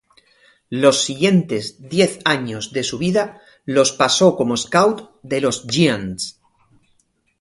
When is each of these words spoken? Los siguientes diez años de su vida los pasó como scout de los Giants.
Los 0.71 1.03
siguientes 1.03 1.87
diez 1.87 2.17
años 2.25 2.73
de 2.73 2.81
su 2.81 2.97
vida 2.97 3.39
los 3.65 3.91
pasó 3.91 4.35
como 4.35 4.57
scout 4.57 5.11
de 5.21 5.41
los 5.41 5.67
Giants. 5.67 6.41